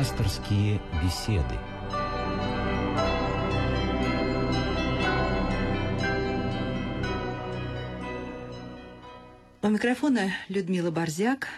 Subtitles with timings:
[0.00, 1.58] Пасторские беседы.
[9.60, 11.48] У микрофона Людмила Борзяк.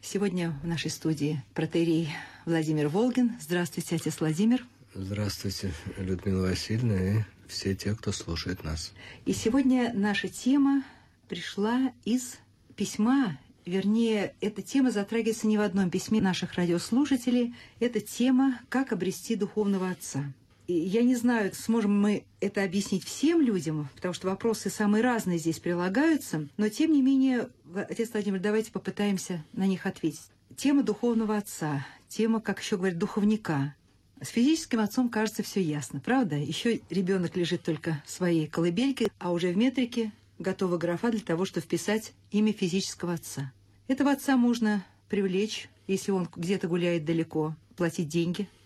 [0.00, 2.08] Сегодня в нашей студии протерей
[2.46, 3.32] Владимир Волгин.
[3.38, 4.64] Здравствуйте, отец Владимир.
[4.94, 8.94] Здравствуйте, Людмила Васильевна и все те, кто слушает нас.
[9.26, 10.84] И сегодня наша тема
[11.28, 12.38] пришла из
[12.76, 17.54] письма, вернее, эта тема затрагивается не в одном письме наших радиослушателей.
[17.78, 20.32] Это тема «Как обрести духовного отца».
[20.66, 25.38] И я не знаю, сможем мы это объяснить всем людям, потому что вопросы самые разные
[25.38, 30.30] здесь прилагаются, но тем не менее, отец Владимир, давайте попытаемся на них ответить.
[30.56, 33.74] Тема духовного отца, тема, как еще говорят, духовника.
[34.22, 36.36] С физическим отцом, кажется, все ясно, правда?
[36.36, 41.44] Еще ребенок лежит только в своей колыбельке, а уже в метрике готова графа для того,
[41.44, 43.52] чтобы вписать имя физического отца.
[43.86, 48.48] Этого отца можно привлечь, если он где-то гуляет далеко, платить деньги–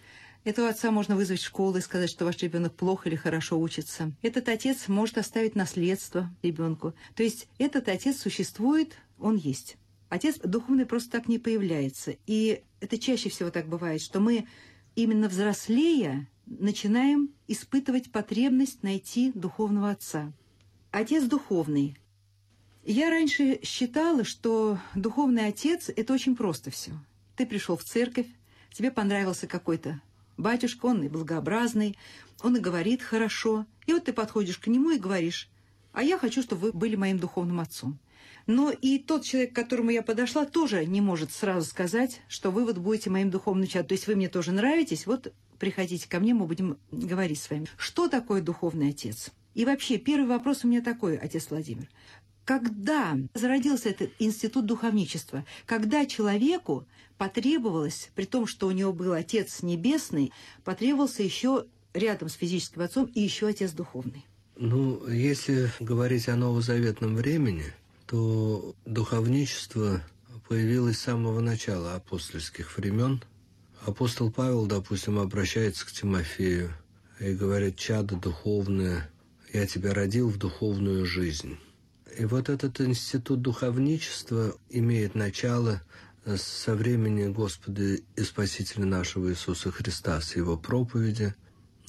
[0.44, 4.12] этого отца можно вызвать в школу и сказать, что ваш ребенок плохо или хорошо учится.
[4.20, 6.92] Этот отец может оставить наследство ребенку.
[7.14, 9.78] То есть этот отец существует, он есть.
[10.10, 12.14] Отец духовный просто так не появляется.
[12.26, 14.46] И это чаще всего так бывает, что мы
[14.94, 20.30] именно взрослея начинаем испытывать потребность найти духовного отца.
[20.94, 21.96] Отец духовный.
[22.84, 26.92] Я раньше считала, что духовный отец– это очень просто все.
[27.34, 28.28] Ты пришел в церковь,
[28.72, 30.00] тебе понравился какой-то
[30.36, 31.98] Батюшка, он и благообразный,
[32.44, 33.66] он и говорит хорошо.
[33.86, 35.48] И вот ты подходишь к нему и говоришь,
[35.92, 37.98] а я хочу, чтобы вы были моим духовным отцом.
[38.46, 42.64] Но и тот человек, к которому я подошла, тоже не может сразу сказать, что вы
[42.64, 43.88] вот будете моим духовным чадом.
[43.88, 47.66] То есть вы мне тоже нравитесь, вот приходите ко мне, мы будем говорить с вами.
[47.76, 49.32] Что такое духовный отец?
[49.54, 51.88] И вообще, первый вопрос у меня такой, отец Владимир.
[52.44, 55.46] Когда зародился этот институт духовничества?
[55.64, 60.30] Когда человеку потребовалось, при том, что у него был Отец Небесный,
[60.62, 61.64] потребовался еще
[61.94, 64.26] рядом с физическим отцом и еще Отец Духовный?
[64.56, 67.72] Ну, если говорить о новозаветном времени,
[68.06, 70.02] то духовничество
[70.48, 73.22] появилось с самого начала апостольских времен.
[73.86, 76.72] Апостол Павел, допустим, обращается к Тимофею
[77.20, 79.10] и говорит, «Чадо духовное,
[79.54, 81.56] я тебя родил в духовную жизнь».
[82.18, 85.82] И вот этот институт духовничества имеет начало
[86.36, 91.34] со времени Господа и Спасителя нашего Иисуса Христа, с Его проповеди,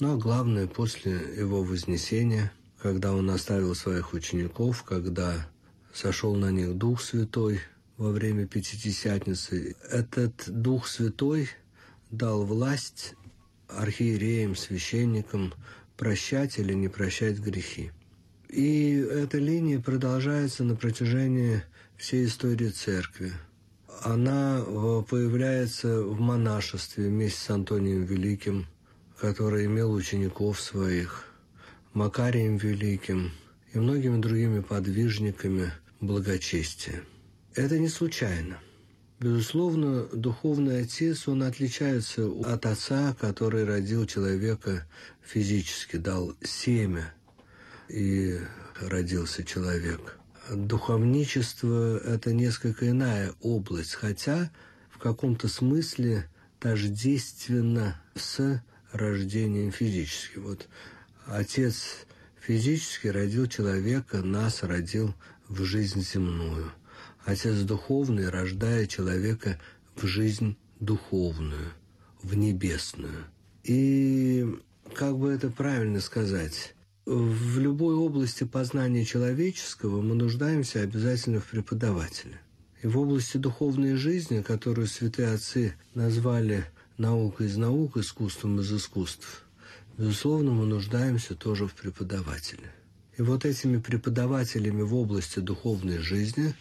[0.00, 5.48] ну а главное, после Его вознесения, когда Он оставил своих учеников, когда
[5.94, 7.60] сошел на них Дух Святой
[7.96, 9.76] во время Пятидесятницы.
[9.90, 11.48] Этот Дух Святой
[12.10, 13.14] дал власть
[13.68, 15.54] архиереям, священникам
[15.96, 17.90] прощать или не прощать грехи.
[18.48, 21.62] И эта линия продолжается на протяжении
[21.96, 23.32] всей истории церкви.
[24.02, 28.66] Она э, появляется в монашестве вместе с Антонием Великим,
[29.18, 31.24] который имел учеников своих,
[31.92, 33.32] Макарием Великим
[33.72, 37.02] и многими другими подвижниками благочестия.
[37.54, 38.58] Это не случайно.
[39.18, 44.86] Безусловно, духовный отец, он отличается от отца, который родил человека
[45.22, 47.12] физически, дал семя–
[47.88, 48.38] и
[48.80, 50.18] родился человек.
[50.50, 54.50] Духовничество– это несколько иная область, хотя
[54.90, 56.28] в каком-то смысле
[56.60, 58.62] тождественно с
[58.92, 60.38] рождением физически.
[60.38, 60.68] Вот
[61.26, 62.06] отец
[62.40, 65.14] физически родил человека, нас родил
[65.48, 66.70] в жизнь земную.
[67.26, 69.60] Отец духовный рождает человека
[69.94, 71.72] в жизнь духовную,
[72.22, 73.26] в небесную.
[73.64, 74.46] И
[74.94, 76.72] как бы это правильно сказать?
[77.06, 82.40] в любой области познания человеческого мы нуждаемся обязательно в преподавателе.
[82.82, 86.66] И в области духовной жизни, которую святые отцы назвали
[86.98, 89.44] наукой из наук, искусством из искусств,
[89.96, 92.72] безусловно, мы нуждаемся тоже в преподавателе.
[93.16, 96.54] И вот этими преподавателями в области духовной жизни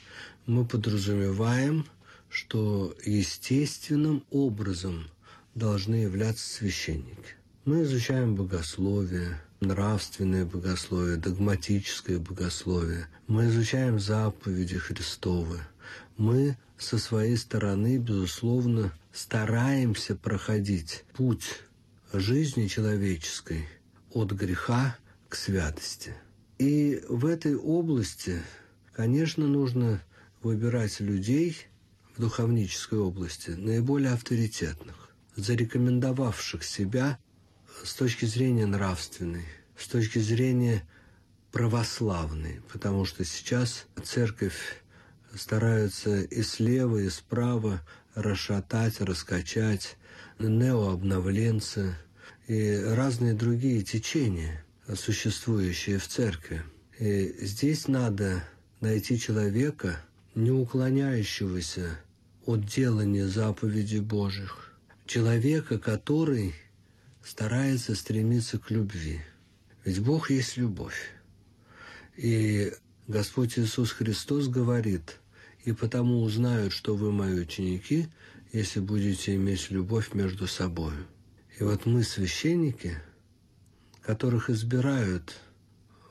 [0.46, 1.86] мы подразумеваем,
[2.30, 5.10] что естественным образом
[5.54, 7.36] должны являться священники.
[7.66, 13.08] Мы изучаем богословие, нравственное богословие, догматическое богословие.
[13.28, 15.60] Мы изучаем заповеди Христовы.
[16.16, 21.64] Мы со своей стороны, безусловно, стараемся проходить путь
[22.14, 23.68] жизни человеческой
[24.12, 24.96] от греха
[25.28, 26.14] к святости.
[26.58, 28.42] И в этой области,
[28.94, 30.02] конечно, нужно
[30.42, 31.58] выбирать людей
[32.16, 37.20] в духовнической области наиболее авторитетных, зарекомендовавших себя
[37.84, 39.46] с точки зрения нравственной,
[39.78, 40.88] с точки зрения
[41.52, 44.82] православной, потому что сейчас церковь
[45.36, 47.82] стараются и слева, и справа
[48.14, 49.98] расшатать, раскачать,
[50.40, 51.96] неообновленцы
[52.48, 54.64] и разные другие течения,
[54.94, 56.64] существующие в церкви.
[57.00, 58.48] И здесь надо
[58.82, 60.00] найти человека,
[60.36, 62.00] не уклоняющегося
[62.46, 64.74] от делания заповедей Божьих,
[65.06, 66.54] человека, который
[67.24, 69.22] старается стремиться к любви.
[69.84, 71.12] Ведь Бог есть любовь.
[72.16, 72.72] И
[73.08, 75.20] Господь Иисус Христос говорит,
[75.64, 78.08] «И потому узнают, что вы мои ученики,
[78.54, 80.94] если будете иметь любовь между собой».
[81.60, 82.98] И вот мы, священники,
[84.06, 85.36] которых избирают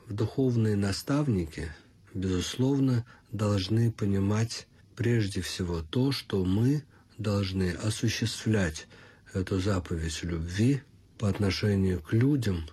[0.05, 1.71] в духовные наставники,
[2.13, 6.83] безусловно, должны понимать прежде всего то, что мы
[7.17, 8.87] должны осуществлять
[9.33, 10.81] эту заповедь любви
[11.17, 12.67] по отношению к людям,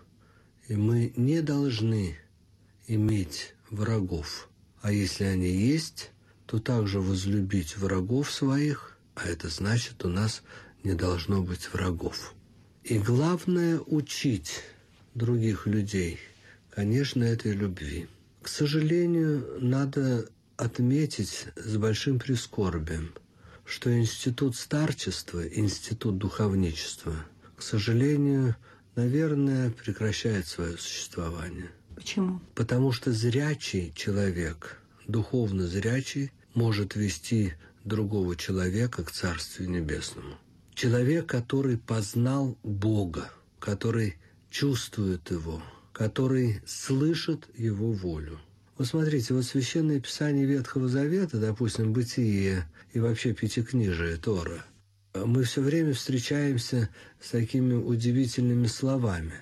[0.66, 2.18] и мы не должны
[2.88, 4.48] иметь врагов.
[4.80, 6.10] А если они есть,
[6.46, 10.42] то также возлюбить врагов своих, а это значит, у нас
[10.82, 12.34] не должно быть врагов.
[12.82, 14.62] И главное– учить
[15.14, 16.19] других людей,
[16.70, 18.09] конечно, этой любви.
[18.43, 23.12] К сожалению, надо отметить с большим прискорбием,
[23.64, 27.14] что институт старчества, институт духовничества,
[27.56, 28.56] к сожалению,
[28.97, 31.70] наверное, прекращает свое существование.
[31.94, 32.41] Почему?
[32.55, 37.55] Потому что зрячий человек, духовно зрячий, может вести
[37.85, 40.37] другого человека к Царствию Небесному.
[40.75, 44.17] Человек, который познал Бога, который
[44.52, 45.60] чувствует Его,
[45.93, 48.38] который слышит Его волю–
[48.78, 54.64] вот смотрите, вот священное писание Ветхого Завета, допустим, Бытие и вообще Пятикнижие Тора,
[55.14, 56.88] мы все время встречаемся
[57.20, 59.34] с такими удивительными словами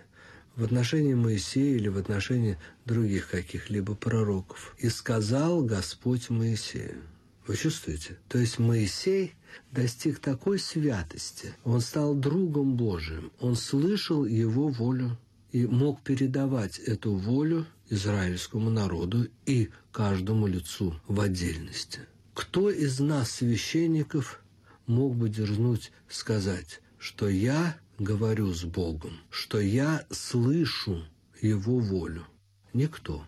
[0.57, 4.75] в отношении Моисея или в отношении других каких-либо пророков.
[4.79, 7.01] «И сказал Господь Моисею».
[7.47, 8.19] Вы чувствуете?
[8.29, 9.35] То есть Моисей
[9.73, 15.19] достиг такой святости, он стал другом Божиим, он слышал его волю
[15.53, 22.01] и мог передавать эту волю израильскому народу и каждому лицу в отдельности.
[22.35, 24.43] Кто из нас, священников,
[24.87, 31.05] мог бы дерзнуть сказать, что я говорю с Богом, что я слышу
[31.41, 32.27] Его волю?
[32.73, 33.25] Никто.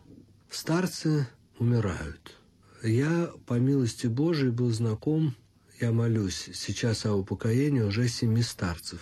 [0.50, 1.26] Старцы
[1.58, 2.36] умирают.
[2.82, 5.34] Я, по милости Божией, был знаком,
[5.80, 9.00] я молюсь сейчас о упокоении уже семи старцев,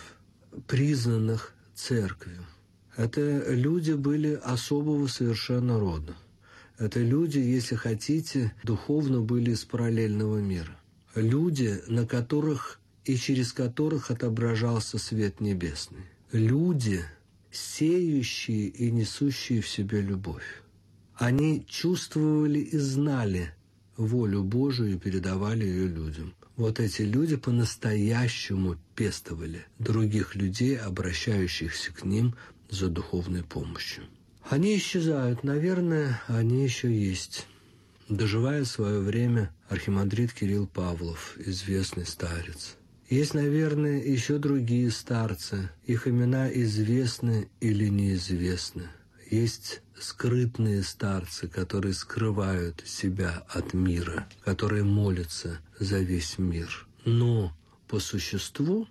[0.67, 2.45] признанных церковью.
[2.95, 6.15] Это люди были особого совершенно рода.
[6.77, 10.75] Это люди, если хотите, духовно были из параллельного мира.
[11.15, 16.05] Люди, на которых и через которых отображался свет небесный.
[16.31, 17.03] Люди,
[17.51, 20.63] сеющие и несущие в себе любовь.
[21.15, 23.53] Они чувствовали и знали
[23.97, 26.33] волю Божию и передавали ее людям.
[26.57, 32.35] Вот эти люди по-настоящему пестовали других людей, обращающихся к ним
[32.69, 34.03] за духовной помощью.
[34.49, 37.47] Они исчезают, наверное, они еще есть.
[38.09, 42.75] Доживая свое время, архимандрит Кирилл Павлов, известный старец.
[43.09, 45.69] Есть, наверное, еще другие старцы.
[45.85, 48.89] Их имена известны или неизвестны.
[49.31, 56.87] Есть скрытные старцы, которые скрывают себя от мира, которые молятся за весь мир.
[57.05, 57.51] Но
[57.87, 58.87] по существу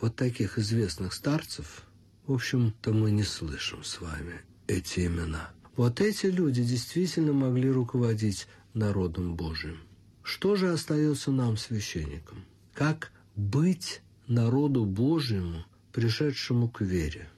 [0.00, 1.84] вот таких известных старцев
[2.26, 5.50] в общем-то, мы не слышим с вами эти имена.
[5.76, 9.78] Вот эти люди действительно могли руководить народом Божиим.
[10.22, 12.46] Что же остается нам, священникам?
[12.72, 17.28] Как быть народу Божьему, пришедшему к вере,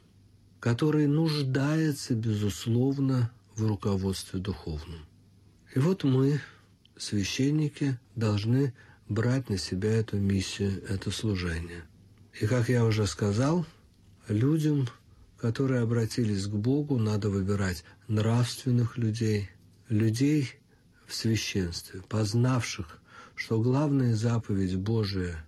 [0.67, 4.99] который нуждается, безусловно, в руководстве духовном?
[5.73, 6.41] И вот мы,
[6.97, 8.75] священники, должны
[9.09, 11.85] брать на себя эту миссию, это служение.
[12.41, 13.65] И, как я уже сказал,
[14.27, 14.89] людям,
[15.39, 19.49] которые обратились к Богу, надо выбирать нравственных людей,
[19.89, 20.51] людей
[21.07, 23.01] в священстве, познавших,
[23.37, 25.47] что главная заповедь Божия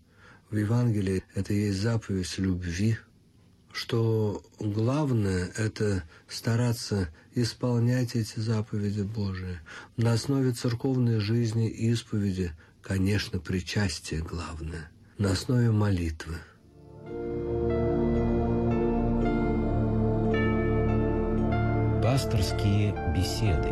[0.48, 2.98] в Евангелии– это есть заповедь любви,
[3.78, 9.60] что главное– это стараться исполнять эти заповеди Божии.
[9.96, 12.50] На основе церковной жизни и исповеди,
[12.82, 14.90] конечно, причастие главное.
[15.16, 16.34] На основе молитвы–
[22.02, 23.70] Пасторские беседы.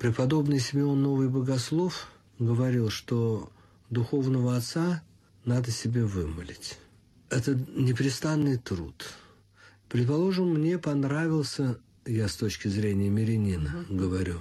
[0.00, 3.50] Преподобный Симеон Новый Богослов говорил, что
[3.90, 5.02] духовного отца
[5.44, 6.78] надо себе вымолить.
[7.30, 9.06] Это непрестанный труд.
[9.88, 14.40] Предположим, мне понравился, я с точки зрения мирянина говорю,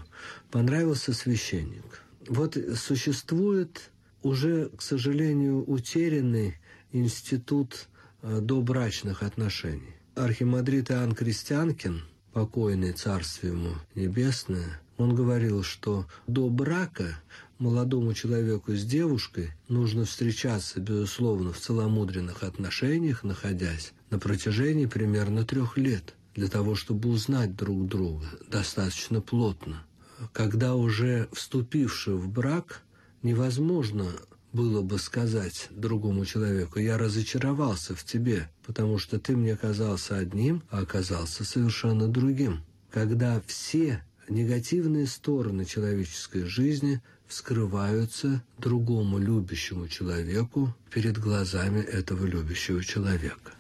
[0.52, 2.02] понравился священник.
[2.28, 6.58] Вот существует уже, к сожалению, утерянный
[6.92, 7.88] институт
[8.22, 9.96] э, добрачных отношений.
[10.16, 17.20] Архимандрит Иоанн Крестьянкин, покойный царствие ему небесное, он говорил, что до брака
[17.60, 25.78] молодому человеку с девушкой нужно встречаться, безусловно, в целомудренных отношениях, находясь на протяжении примерно трех
[25.78, 29.84] лет, для того, чтобы узнать друг друга достаточно плотно.
[30.32, 32.82] Когда уже вступивший в брак,
[33.22, 34.08] невозможно
[34.52, 40.64] было бы сказать другому человеку, я разочаровался в тебе, потому что ты мне казался одним,
[40.70, 42.64] а оказался совершенно другим.
[42.92, 53.54] Когда все негативные стороны человеческой жизни вскрываются другому любящему человеку перед глазами этого любящего человека.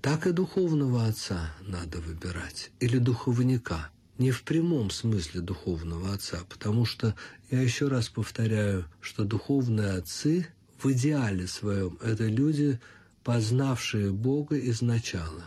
[0.00, 6.84] Так и духовного отца надо выбирать, или духовника– не в прямом смысле духовного отца, потому
[6.84, 7.14] что,
[7.50, 10.46] я еще раз повторяю, что духовные отцы
[10.78, 12.80] в идеале своем– это люди,
[13.24, 15.44] познавшие Бога изначала.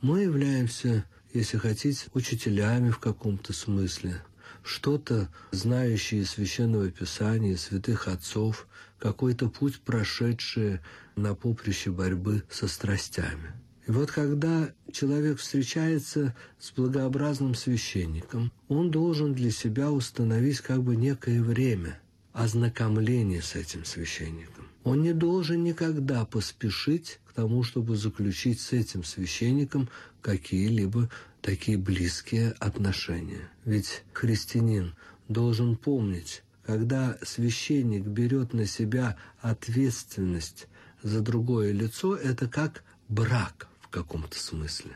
[0.00, 1.04] Мы являемся,
[1.34, 4.22] если хотите, учителями в каком-то смысле,
[4.62, 8.66] что-то знающие из Священного Писания, святых отцов,
[8.98, 10.80] какой-то путь прошедшие
[11.16, 13.52] на поприще борьбы со страстями–
[13.86, 20.96] и вот когда человек встречается с благообразным священником, он должен для себя установить как бы
[20.96, 22.00] некое время
[22.32, 24.68] ознакомления с этим священником.
[24.84, 29.88] Он не должен никогда поспешить к тому, чтобы заключить с этим священником
[30.24, 31.08] какие-либо
[31.40, 33.48] такие близкие отношения.
[33.64, 34.94] Ведь христианин
[35.28, 40.66] должен помнить, когда священник берет на себя ответственность
[41.02, 44.90] за другое лицо, это как брак каком-то смысле.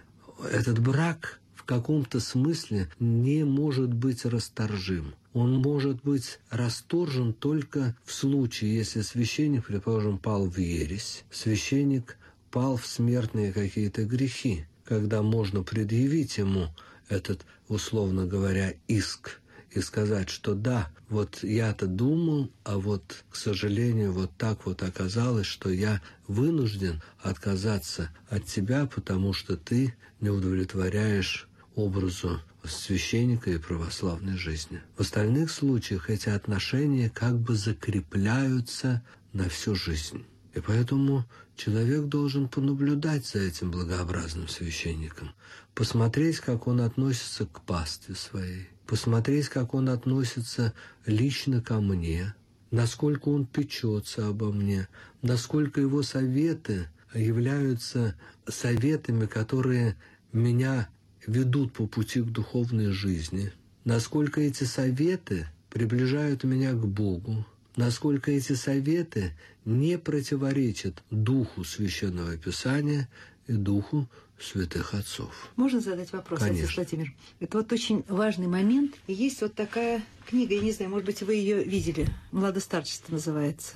[0.51, 5.15] Этот брак в каком-то смысле не может быть расторжим.
[5.35, 12.17] Он может быть расторжен только в случае, если священник, предположим, пал в ересь, священник
[12.51, 16.75] пал в смертные какие-то грехи, когда можно предъявить ему
[17.11, 19.39] этот, условно говоря, иск
[19.71, 25.47] и сказать, что да, вот я-то думал, а вот, к сожалению, вот так вот оказалось,
[25.47, 34.39] что я вынужден отказаться от тебя, потому что ты не удовлетворяешь образу священника и православной
[34.39, 34.81] жизни.
[34.97, 39.03] В остальных случаях эти отношения как бы закрепляются
[39.35, 40.25] на всю жизнь.
[40.59, 41.25] И поэтому
[41.55, 45.31] человек должен понаблюдать за этим благообразным священником,
[45.73, 50.75] посмотреть, как он относится к пастве своей, посмотреть, как он относится
[51.07, 52.35] лично ко мне,
[52.73, 54.89] насколько он печется обо мне,
[55.23, 58.17] насколько его советы являются
[58.49, 59.97] советами, которые
[60.33, 60.89] меня
[61.25, 63.53] ведут по пути к духовной жизни,
[63.85, 67.47] насколько эти советы приближают меня к Богу,
[67.79, 69.35] насколько эти советы
[69.69, 73.07] не противоречат духу Священного Писания
[73.47, 74.09] и духу
[74.41, 75.51] святых отцов.
[75.57, 76.65] Можно задать вопрос, Конечно.
[76.65, 77.13] отец Владимир?
[77.39, 78.95] Это вот очень важный момент.
[79.07, 83.75] Есть вот такая книга, я не знаю, может быть, вы ее видели, «Младостарчество» называется.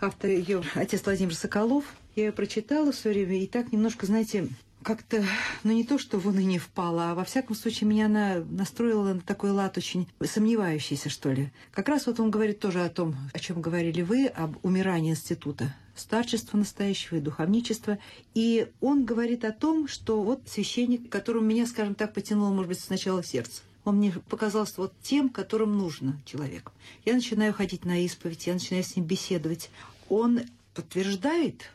[0.00, 1.84] Автор ее отец Владимир Соколов.
[2.14, 4.48] Я ее прочитала в свое время, и так немножко, знаете,
[4.86, 5.24] как-то,
[5.64, 9.20] ну не то, что в уныние впала, а во всяком случае меня она настроила на
[9.20, 11.50] такой лад очень сомневающийся, что ли.
[11.72, 15.74] Как раз вот он говорит тоже о том, о чем говорили вы, об умирании института
[15.96, 17.98] старчества настоящего и духовничества.
[18.34, 22.78] И он говорит о том, что вот священник, которому меня, скажем так, потянуло, может быть,
[22.80, 26.70] сначала сердце, он мне показался вот тем, которым нужно человеку.
[27.04, 29.68] Я начинаю ходить на исповедь, я начинаю с ним беседовать.
[30.08, 30.42] Он
[30.74, 31.72] подтверждает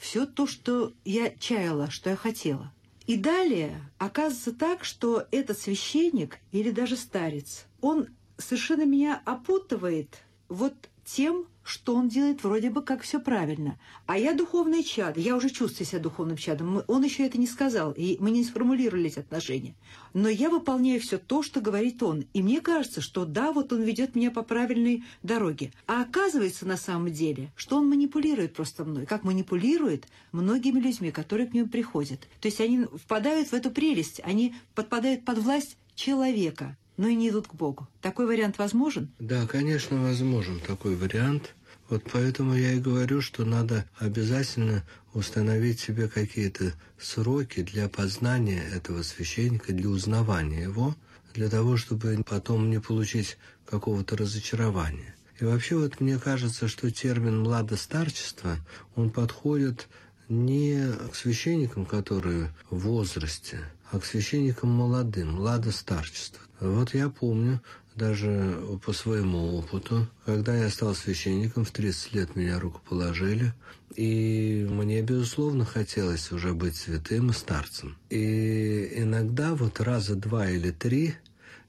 [0.00, 2.72] все то, что я чаяла, что я хотела.
[3.06, 10.74] И далее оказывается так, что этот священник или даже старец, он совершенно меня опутывает вот
[11.04, 13.78] тем, что он делает вроде бы как все правильно.
[14.06, 16.82] А я духовный чад, я уже чувствую себя духовным чадом.
[16.88, 19.76] Он еще это не сказал, и мы не сформулировали эти отношения.
[20.12, 22.24] Но я выполняю все то, что говорит он.
[22.34, 25.72] И мне кажется, что да, вот он ведет меня по правильной дороге.
[25.86, 31.46] А оказывается на самом деле, что он манипулирует просто мной, как манипулирует многими людьми, которые
[31.46, 32.20] к нему приходят.
[32.40, 37.28] То есть они впадают в эту прелесть, они подпадают под власть человека, но и не
[37.28, 37.88] идут к Богу.
[38.02, 39.10] Такой вариант возможен?
[39.18, 41.54] Да, конечно, возможен такой вариант.
[41.90, 49.02] Вот поэтому я и говорю, что надо обязательно установить себе какие-то сроки для познания этого
[49.02, 50.94] священника, для узнавания его,
[51.34, 55.16] для того, чтобы потом не получить какого-то разочарования.
[55.40, 58.56] И вообще вот мне кажется, что термин «младостарчество»,
[58.94, 59.88] он подходит
[60.28, 63.58] не к священникам, которые в возрасте,
[63.90, 66.40] а к священникам молодым, младостарчество.
[66.60, 67.60] Вот я помню
[68.00, 70.08] даже по своему опыту.
[70.24, 73.52] Когда я стал священником, в 30 лет меня рукоположили,
[73.94, 77.98] и мне, безусловно, хотелось уже быть святым и старцем.
[78.08, 81.14] И иногда, вот раза два или три,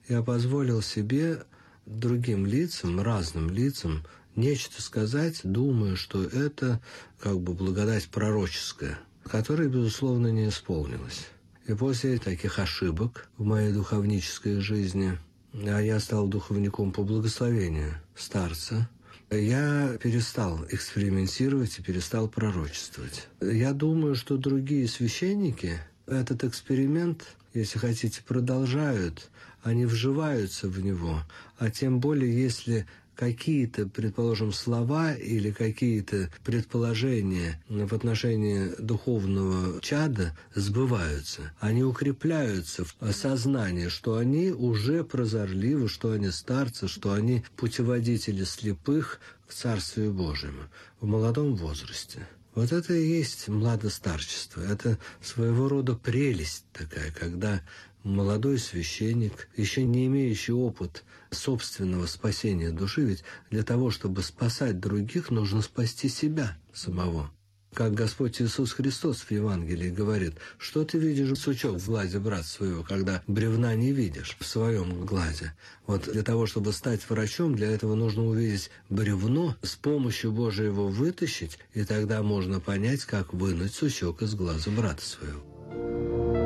[0.08, 1.42] я позволил себе
[1.84, 6.80] другим лицам, разным лицам, нечто сказать, думая, что это
[7.20, 11.26] как бы благодать пророческая, которая, безусловно, не исполнилась.
[11.66, 15.18] И после таких ошибок в моей духовнической жизни,
[15.54, 18.88] а я стал духовником по благословению старца,
[19.30, 23.28] я перестал экспериментировать и перестал пророчествовать.
[23.40, 29.30] Я думаю, что другие священники этот эксперимент, если хотите, продолжают,
[29.62, 31.22] они вживаются в него,
[31.58, 41.52] а тем более, если какие-то, предположим, слова или какие-то предположения в отношении духовного чада сбываются.
[41.60, 49.20] Они укрепляются в осознании, что они уже прозорливы, что они старцы, что они путеводители слепых
[49.46, 50.62] к Царствию Божьему
[51.00, 52.26] в молодом возрасте.
[52.54, 54.60] Вот это и есть младостарчество.
[54.60, 57.62] Это своего рода прелесть такая, когда
[58.04, 65.30] молодой священник, еще не имеющий опыт собственного спасения души, ведь для того, чтобы спасать других,
[65.30, 67.30] нужно спасти себя самого.
[67.74, 72.82] Как Господь Иисус Христос в Евангелии говорит, что ты видишь сучок в глазе брата своего,
[72.82, 75.54] когда бревна не видишь в своем глазе.
[75.86, 80.88] Вот для того, чтобы стать врачом, для этого нужно увидеть бревно, с помощью Божьей его
[80.88, 86.41] вытащить, и тогда можно понять, как вынуть сучок из глаза брата своего.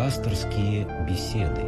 [0.00, 1.60] Пасторские беседы.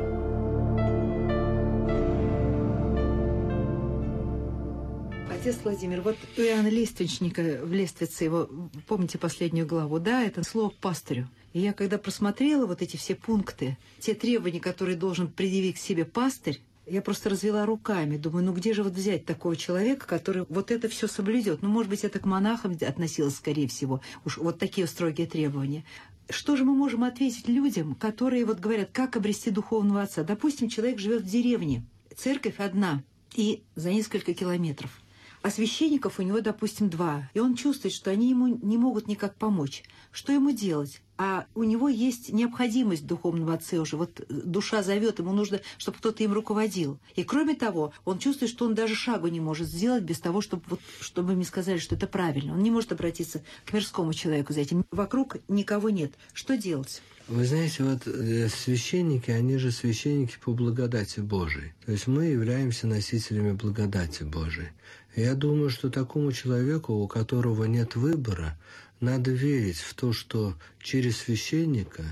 [5.30, 8.48] Отец Владимир, вот Иоанна Лиственника в Лествице его,
[8.86, 11.28] помните последнюю главу, да, это слово пастырю.
[11.52, 16.06] И я когда просмотрела вот эти все пункты, те требования, которые должен предъявить к себе
[16.06, 20.70] пастырь, я просто развела руками, думаю, ну где же вот взять такого человека, который вот
[20.70, 21.60] это все соблюдет?
[21.60, 25.84] Ну, может быть, это к монахам относилось, скорее всего, уж вот такие строгие требования
[26.32, 30.24] что же мы можем ответить людям, которые вот говорят, как обрести духовного отца?
[30.24, 31.84] Допустим, человек живет в деревне,
[32.16, 33.02] церковь одна,
[33.34, 35.01] и за несколько километров.
[35.42, 37.28] А священников у него, допустим, два.
[37.34, 39.82] И он чувствует, что они ему не могут никак помочь.
[40.12, 41.02] Что ему делать?
[41.24, 43.96] а у него есть необходимость духовного отца уже.
[43.96, 46.98] Вот душа зовет, ему нужно, чтобы кто-то им руководил.
[47.14, 50.64] И кроме того, он чувствует, что он даже шагу не может сделать без того, чтобы,
[50.66, 52.54] вот, чтобы мне сказали, что это правильно.
[52.54, 54.84] Он не может обратиться к мирскому человеку за этим.
[54.90, 56.12] Вокруг никого нет.
[56.32, 57.02] Что делать?
[57.28, 61.72] Вы знаете, вот э, священники, они же священники по благодати Божией.
[61.86, 64.70] То есть мы являемся носителями благодати Божией.
[65.14, 68.58] Я думаю, что такому человеку, у которого нет выбора,
[69.00, 72.02] надо верить в то, что через священника,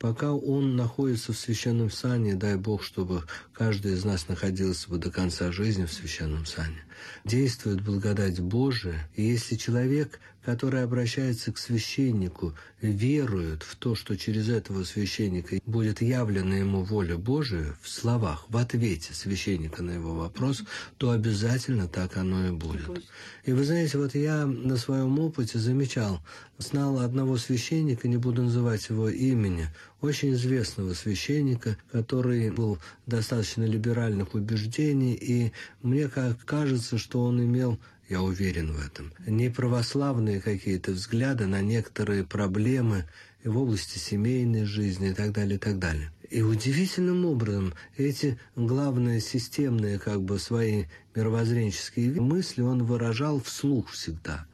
[0.00, 5.10] пока он находится в священном сане, дай Бог, чтобы каждый из нас находился бы до
[5.10, 6.82] конца жизни в священном сане,
[7.24, 9.08] действует благодать Божия.
[9.14, 16.00] И если человек который обращается к священнику, верует в то, что через этого священника будет
[16.00, 20.62] явлена ему воля Божия в словах, в ответе священника на его вопрос,
[20.96, 23.04] то обязательно так оно и будет.
[23.44, 26.22] И вы знаете, вот я на своем опыте замечал,
[26.58, 29.68] знал одного священника, не буду называть его имени,
[30.00, 37.78] очень известного священника, который был достаточно либеральных убеждений, и мне как кажется, что он имел
[38.10, 39.12] я уверен в этом.
[39.24, 43.06] Не православные какие-то взгляды на некоторые проблемы
[43.44, 46.12] в области семейной жизни и так далее, и так далее.
[46.28, 54.44] И удивительным образом эти главные системные как бы свои мировоззренческие мысли он выражал вслух всегда.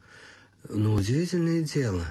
[0.69, 2.05] Но удивительное дело,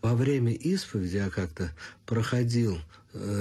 [0.00, 1.72] во время исповеди я как-то
[2.06, 2.78] проходил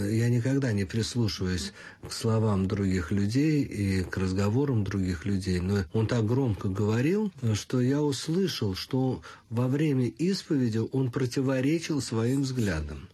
[0.10, 1.74] я никогда не прислушиваюсь
[2.08, 7.82] к словам других людей и к разговорам других людей, но он так громко говорил, что
[7.82, 13.10] я услышал, что во время исповеди он противоречил своим взглядам.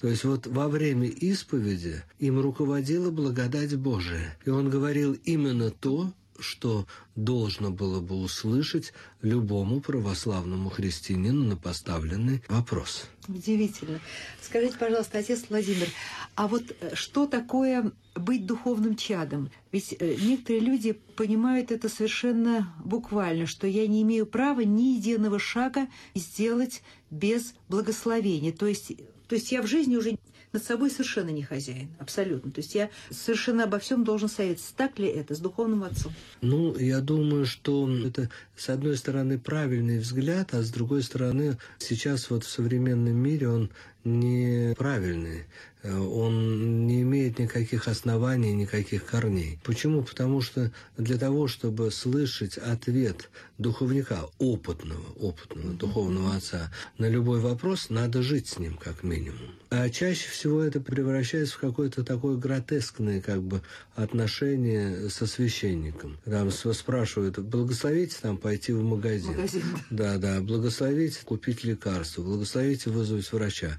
[0.00, 4.38] То есть вот во время исповеди им руководила благодать Божия.
[4.46, 12.42] И он говорил именно то, что должно было бы услышать любому православному христианину на поставленный
[12.48, 13.06] вопрос.
[13.28, 14.00] Удивительно.
[14.42, 15.86] Скажите, пожалуйста, отец Владимир,
[16.34, 19.50] а вот э, что такое быть духовным чадом?
[19.72, 25.38] Ведь э, некоторые люди понимают это совершенно буквально, что я не имею права ни единого
[25.38, 28.52] шага сделать без благословения.
[28.52, 28.92] То есть,
[29.28, 30.18] то есть я в жизни уже
[30.52, 32.50] над собой совершенно не хозяин, абсолютно.
[32.50, 34.74] То есть я совершенно обо всем должен советоваться.
[34.76, 36.12] Так ли это с духовным отцом?
[36.40, 42.30] Ну, я думаю, что это, с одной стороны, правильный взгляд, а с другой стороны, сейчас
[42.30, 43.70] вот в современном мире он
[44.04, 45.44] неправильный.
[45.82, 49.58] Э, он не имеет никаких оснований, никаких корней.
[49.64, 50.02] Почему?
[50.02, 57.88] Потому что для того, чтобы слышать ответ духовника, опытного, опытного духовного отца на любой вопрос,
[57.90, 59.54] надо жить с ним как минимум.
[59.70, 63.62] А чаще всего это превращается в какое-то такое гротескное как бы
[63.94, 66.18] отношение со священником.
[66.24, 69.36] Там спрашивают, благословите там пойти в магазин.
[69.36, 69.62] Магазин.
[69.90, 73.78] Да, да, благословите купить лекарство, благословите вызвать врача.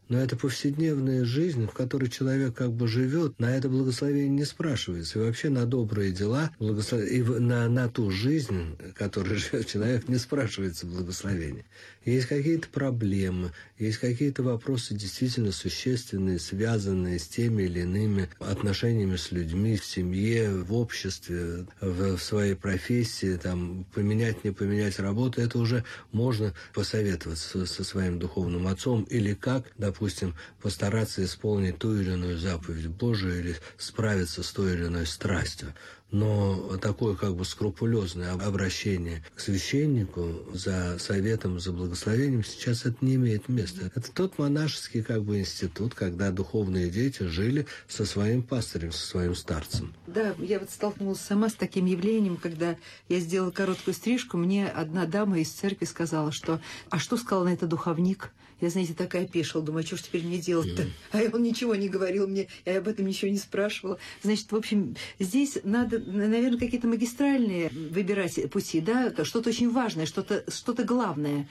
[0.11, 5.17] Но это повседневная жизнь, в которой человек как бы живет, на это благословение не спрашивается.
[5.17, 7.01] И вообще на добрые дела, благослов...
[7.09, 11.63] и на, на ту жизнь, которой живет человек, не спрашивается благословение.
[12.03, 19.31] Есть какие-то проблемы, есть какие-то вопросы действительно существенные, связанные с теми или иными отношениями с
[19.31, 25.57] людьми в семье, в обществе, в, в своей профессии, там, поменять, не поменять работу, это
[25.57, 32.13] уже можно посоветоваться со, своим духовным отцом или как, допустим, допустим, постараться исполнить ту или
[32.13, 35.75] иную заповедь Божию или справиться с той или иной страстью.
[36.09, 43.15] Но такое как бы скрупулезное обращение к священнику за советом, за благословением сейчас это не
[43.15, 43.91] имеет места.
[43.95, 49.35] Это тот монашеский как бы институт, когда духовные дети жили со своим пастырем, со своим
[49.35, 49.93] старцем.
[50.07, 52.75] Да, я вот столкнулась сама с таким явлением, когда
[53.07, 56.59] я сделала короткую стрижку, мне одна дама из церкви сказала, что
[56.89, 60.23] «А что сказал на это духовник?» Я, знаете, такая опешила, думаю, а что ж теперь
[60.23, 60.85] мне делать-то?
[61.11, 63.97] А он ничего не говорил мне, я об этом ничего не спрашивала.
[64.23, 70.43] Значит, в общем, здесь надо, наверное, какие-то магистральные выбирать пути, да, что-то очень важное, что-то
[70.47, 71.49] что главное.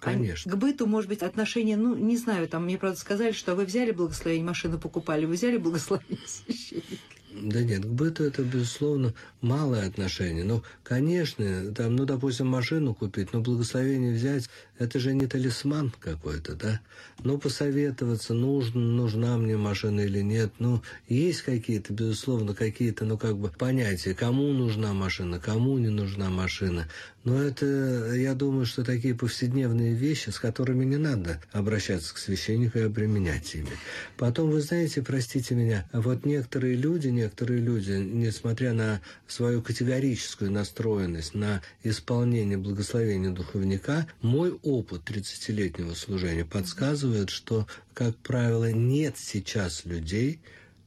[0.00, 0.52] Конечно.
[0.52, 3.64] А к быту, может быть, отношения, ну, не знаю, там мне, правда, сказали, что вы
[3.64, 6.86] взяли благословение, машину покупали, вы взяли благословение священника.
[7.30, 10.44] Да нет, к быту это, безусловно, малое отношение.
[10.44, 16.54] Но, конечно, там, ну, допустим, машину купить, но благословение взять, это же не талисман какой-то,
[16.54, 16.80] да?
[17.24, 20.52] Ну, посоветоваться, нужна, нужна мне машина или нет.
[20.58, 26.30] Ну, есть какие-то, безусловно, какие-то, ну, как бы понятия, кому нужна машина, кому не нужна
[26.30, 26.88] машина.
[27.24, 32.78] Но это, я думаю, что такие повседневные вещи, с которыми не надо обращаться к священнику
[32.78, 33.68] и обременять ими.
[34.16, 41.34] Потом, вы знаете, простите меня, вот некоторые люди, некоторые люди, несмотря на свою категорическую настроенность
[41.34, 50.40] на исполнение благословения духовника, мой опыт 30-летнего служения подсказывает, что, как правило, нет сейчас людей,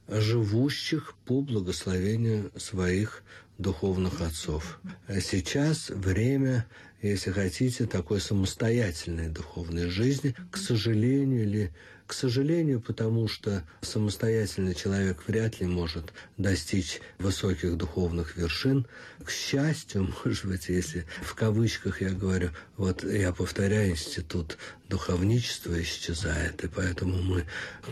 [0.07, 3.23] живущих по благословению своих
[3.57, 4.79] духовных отцов.
[5.07, 6.65] Сейчас время,
[7.01, 11.73] если хотите, такой самостоятельной духовной жизни, к сожалению или
[12.11, 18.85] к сожалению, потому что самостоятельный человек вряд ли может достичь высоких духовных вершин.
[19.23, 24.57] К счастью, может быть, если в кавычках я говорю, вот я повторяю, институт
[24.89, 27.45] духовничества исчезает, и поэтому мы,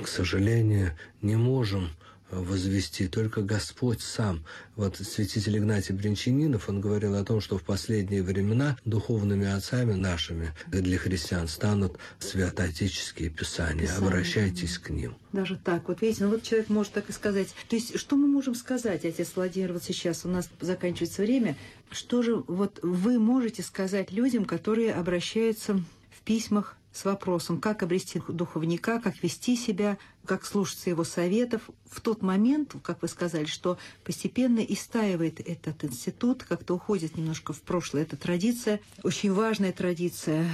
[0.04, 1.90] к сожалению, не можем
[2.32, 4.46] возвести, только Господь сам.
[4.76, 10.54] Вот святитель Игнатий Бринчанинов, он говорил о том, что в последние времена духовными отцами нашими
[10.68, 13.88] для христиан станут святоотеческие писания.
[13.88, 14.08] Писание.
[14.08, 15.16] Обращайтесь к ним.
[15.32, 15.88] Даже так.
[15.88, 17.50] Вот видите, ну вот человек может так и сказать.
[17.68, 21.56] То есть, что мы можем сказать, отец Владимир, вот сейчас у нас заканчивается время.
[21.92, 28.22] Что же вот вы можете сказать людям, которые обращаются в письмах с вопросом, как обрести
[28.28, 31.62] духовника, как вести себя, как слушаться его советов.
[31.90, 37.62] В тот момент, как вы сказали, что постепенно истаивает этот институт, как-то уходит немножко в
[37.62, 40.46] прошлое эта традиция, очень важная традиция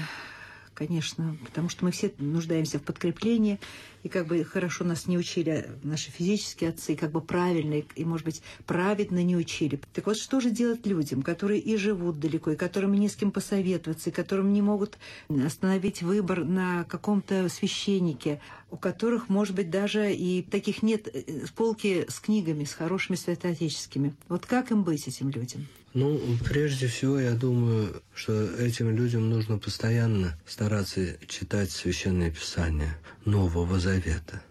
[0.76, 3.60] конечно, потому что мы все нуждаемся в подкреплении,
[4.06, 8.24] и как бы хорошо нас не учили наши физические отцы, как бы правильно и, может
[8.24, 9.82] быть, праведно не учили.
[9.94, 13.32] Так вот, что же делать людям, которые и живут далеко, и которым не с кем
[13.32, 15.00] посоветоваться, и которым не могут
[15.44, 18.40] остановить выбор на каком-то священнике,
[18.70, 24.14] у которых, может быть, даже и таких нет э, полки с книгами, с хорошими святоотеческими.
[24.28, 25.66] Вот как им быть этим людям?
[25.96, 33.80] Ну, прежде всего, я думаю, что этим людям нужно постоянно стараться читать Священное Писание Нового
[33.80, 34.42] Завета,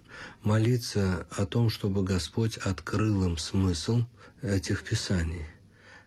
[0.42, 4.04] молиться о том, чтобы Господь открыл им смысл
[4.42, 5.46] этих Писаний.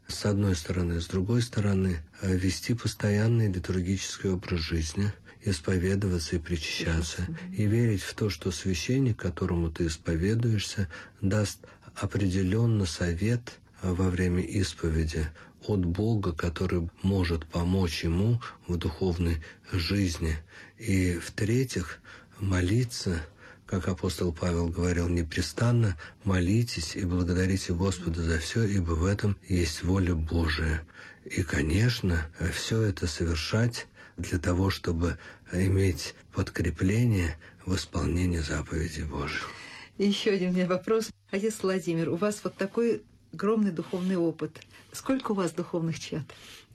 [0.08, 5.12] С одной стороны, с другой стороны, вести постоянный литургический образ жизни–
[5.49, 10.89] исповедоваться и причащаться, и верить в то, что священник, которому ты исповедуешься,
[11.21, 11.60] даст
[11.95, 15.27] определенно совет во время исповеди
[15.67, 20.38] от Бога, который может помочь ему в духовной жизни.
[20.77, 21.99] И в-третьих,
[22.39, 23.21] молиться,
[23.65, 29.84] как апостол Павел говорил, непрестанно молитесь и благодарите Господа за все, ибо в этом есть
[29.84, 30.84] воля Божия.
[31.26, 35.17] И, конечно, все это совершать для того, чтобы
[35.52, 39.50] иметь подкрепление в исполнении заповедей Божьих.
[39.97, 41.10] еще один у меня вопрос.
[41.32, 44.62] Отец Владимир, у вас вот такой огромный духовный опыт.
[44.93, 46.23] Сколько у вас духовных чат?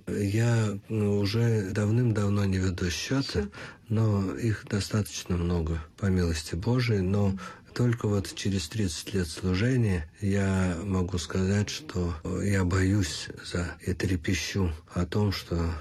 [0.06, 3.48] Я ну, уже давным-давно не веду счета,
[3.88, 7.00] но их достаточно много, по милости Божией.
[7.00, 7.38] Но
[7.74, 14.72] только вот через 30 лет служения я могу сказать, что я боюсь за и трепещу
[14.92, 15.72] о том, что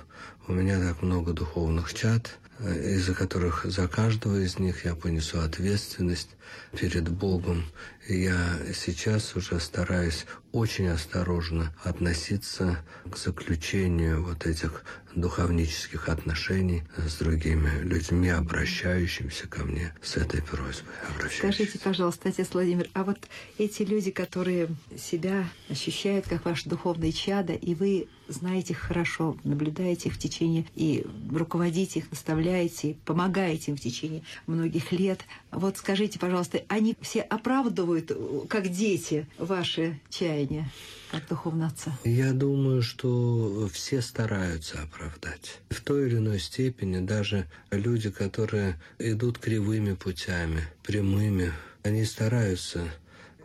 [0.48, 6.30] у меня так много духовных чат, из-за которых за каждого из них я понесу ответственность
[6.78, 7.66] перед Богом.
[8.08, 14.84] И я сейчас уже стараюсь очень осторожно относиться к заключению вот этих
[15.16, 20.94] духовнических отношений с другими людьми, обращающимися ко мне с этой просьбой.
[21.38, 23.18] Скажите, пожалуйста, отец Владимир, а вот
[23.58, 30.10] эти люди, которые себя ощущают как ваше духовное чадо, и вы знаете их хорошо, наблюдаете
[30.10, 35.22] их в течение и руководите их, наставляете, помогаете им в течение многих лет.
[35.52, 38.12] Вот скажите, пожалуйста, они все оправдывают,
[38.50, 40.70] как дети, ваши чаяния?
[41.12, 41.98] как духовного отца?
[42.06, 45.60] Я думаю, что все стараются оправдать.
[45.70, 51.52] В той или иной степени даже люди, которые идут кривыми путями, прямыми,
[51.84, 52.88] они стараются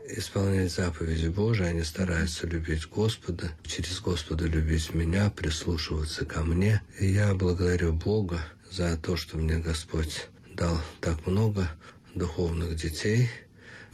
[0.08, 6.82] исполнять заповеди Божии, они стараются любить Господа, через Господа любить меня, прислушиваться ко мне.
[7.00, 8.40] И я благодарю Бога
[8.70, 11.68] за то, что мне Господь дал так много
[12.16, 13.28] духовных детей,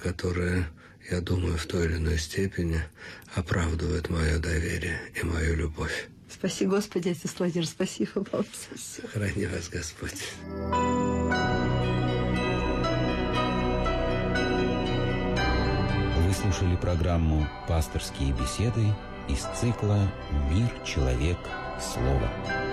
[0.03, 0.67] которые,
[1.11, 2.81] я думаю, в той или иной степени
[3.35, 6.09] оправдывают мое доверие и мою любовь.
[6.31, 8.47] Спасибо, Господи, отец Владимир, спасибо вам.
[9.13, 10.25] Храни вас, Господь.
[16.19, 18.87] Вы слушали программу «Пасторские беседы»
[19.29, 20.11] из цикла
[20.51, 21.39] «Мир, человек,
[21.79, 22.72] слово».